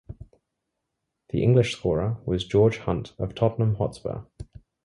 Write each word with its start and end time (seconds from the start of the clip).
The 1.29 1.43
English 1.43 1.73
scorer 1.73 2.17
was 2.25 2.43
George 2.43 2.79
Hunt 2.79 3.13
of 3.19 3.35
Tottenham 3.35 3.75
Hotspur. 3.75 4.23